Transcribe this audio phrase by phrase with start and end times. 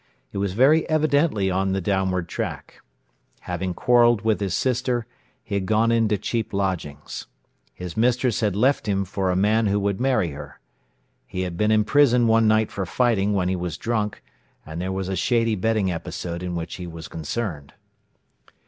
[0.31, 2.81] He was very evidently on the downward track.
[3.41, 5.05] Having quarrelled with his sister,
[5.43, 7.27] he had gone into cheap lodgings.
[7.71, 10.59] His mistress had left him for a man who would marry her.
[11.27, 14.23] He had been in prison one night for fighting when he was drunk,
[14.65, 17.75] and there was a shady betting episode in which he was concerned.